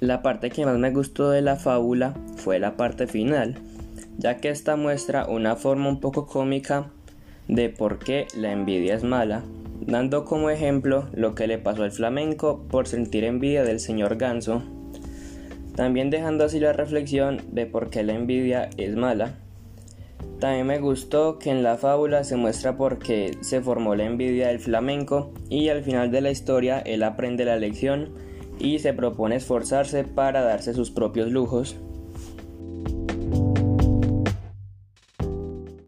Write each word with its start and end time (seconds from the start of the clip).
La 0.00 0.20
parte 0.20 0.50
que 0.50 0.66
más 0.66 0.76
me 0.76 0.90
gustó 0.90 1.30
de 1.30 1.40
la 1.40 1.56
fábula 1.56 2.12
fue 2.36 2.58
la 2.58 2.76
parte 2.76 3.06
final, 3.06 3.54
ya 4.18 4.36
que 4.36 4.50
esta 4.50 4.76
muestra 4.76 5.26
una 5.26 5.56
forma 5.56 5.88
un 5.88 6.00
poco 6.00 6.26
cómica 6.26 6.90
de 7.48 7.70
por 7.70 7.98
qué 7.98 8.26
la 8.36 8.52
envidia 8.52 8.94
es 8.94 9.04
mala, 9.04 9.42
dando 9.80 10.26
como 10.26 10.50
ejemplo 10.50 11.08
lo 11.14 11.34
que 11.34 11.46
le 11.46 11.56
pasó 11.56 11.82
al 11.82 11.92
flamenco 11.92 12.66
por 12.68 12.86
sentir 12.86 13.24
envidia 13.24 13.64
del 13.64 13.80
señor 13.80 14.16
Ganso, 14.16 14.62
también 15.76 16.10
dejando 16.10 16.44
así 16.44 16.60
la 16.60 16.74
reflexión 16.74 17.40
de 17.52 17.64
por 17.64 17.88
qué 17.88 18.02
la 18.02 18.12
envidia 18.12 18.68
es 18.76 18.96
mala. 18.96 19.36
También 20.40 20.66
me 20.66 20.78
gustó 20.78 21.38
que 21.38 21.50
en 21.50 21.62
la 21.62 21.78
fábula 21.78 22.22
se 22.22 22.36
muestra 22.36 22.76
por 22.76 22.98
qué 22.98 23.30
se 23.40 23.62
formó 23.62 23.94
la 23.94 24.04
envidia 24.04 24.48
del 24.48 24.58
flamenco 24.58 25.32
y 25.48 25.70
al 25.70 25.82
final 25.82 26.10
de 26.10 26.20
la 26.20 26.30
historia 26.30 26.80
él 26.80 27.02
aprende 27.02 27.46
la 27.46 27.56
lección 27.56 28.10
y 28.58 28.78
se 28.78 28.92
propone 28.92 29.36
esforzarse 29.36 30.04
para 30.04 30.42
darse 30.42 30.74
sus 30.74 30.90
propios 30.90 31.30
lujos. 31.30 31.76